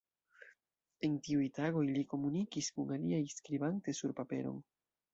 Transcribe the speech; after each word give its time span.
En 1.07 1.17
tiuj 1.27 1.43
tagoj 1.59 1.85
li 1.91 2.05
komunikis 2.15 2.73
kun 2.79 2.97
aliaj 2.99 3.23
skribante 3.37 3.99
sur 4.03 4.21
paperon. 4.23 4.63